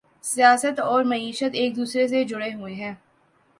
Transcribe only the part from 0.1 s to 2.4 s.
سیاست اور معیشت ایک دوسرے سے